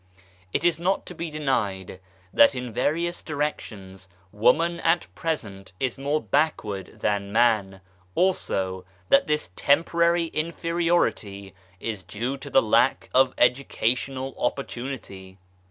It 0.51 0.63
is 0.63 0.79
not 0.79 1.05
to 1.05 1.13
be 1.13 1.29
denied 1.29 1.99
that 2.33 2.55
in 2.55 2.73
various 2.73 3.21
directions 3.21 4.09
woman 4.31 4.79
at 4.79 5.05
present 5.13 5.73
is 5.79 5.99
more 5.99 6.19
backward 6.19 7.01
than 7.01 7.31
man, 7.31 7.81
also 8.15 8.83
that 9.09 9.27
this 9.27 9.51
temporary 9.55 10.25
inferiority 10.29 11.53
is 11.79 12.01
due 12.01 12.35
to 12.37 12.49
the 12.49 12.63
lack 12.63 13.11
of 13.13 13.35
educational 13.37 14.33
opportunity. 14.39 15.37